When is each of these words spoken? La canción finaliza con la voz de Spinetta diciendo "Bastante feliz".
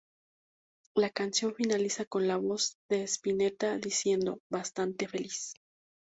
La 0.95 1.11
canción 1.11 1.53
finaliza 1.53 2.05
con 2.05 2.27
la 2.27 2.35
voz 2.37 2.75
de 2.89 3.03
Spinetta 3.03 3.77
diciendo 3.77 4.39
"Bastante 4.51 5.07
feliz". 5.07 5.53